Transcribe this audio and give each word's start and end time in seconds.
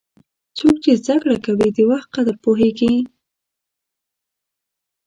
څوک 0.57 0.75
چې 0.83 0.91
زده 1.03 1.15
کړه 1.21 1.37
کوي، 1.45 1.69
د 1.73 1.79
وخت 1.91 2.07
قدر 2.15 2.35
پوهیږي. 2.43 2.93